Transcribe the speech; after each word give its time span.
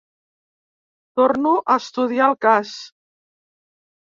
Torno 1.21 1.51
a 1.73 1.75
estudiar 1.83 2.31
el 2.33 2.41
cas. 2.47 2.75